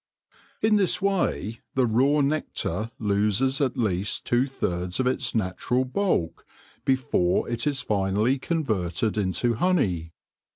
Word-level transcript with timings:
In 0.63 0.77
this 0.77 0.99
way 0.99 1.59
the 1.75 1.85
raw 1.85 2.21
nectar 2.21 2.89
loses 2.97 3.61
at 3.61 3.77
least 3.77 4.25
two 4.25 4.47
thirds 4.47 4.99
of 4.99 5.05
its 5.05 5.35
natural 5.35 5.85
bulk 5.85 6.43
before 6.85 7.47
it 7.47 7.67
is 7.67 7.81
finally 7.81 8.39
converted 8.39 9.15
into 9.15 9.53
honey. 9.53 10.13